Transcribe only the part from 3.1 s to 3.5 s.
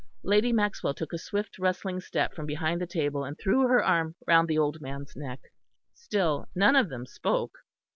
and